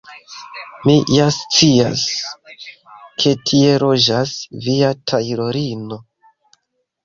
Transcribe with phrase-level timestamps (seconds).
[0.85, 2.05] Mi ja scias,
[3.21, 4.35] ke tie loĝas
[4.67, 6.05] via tajlorino.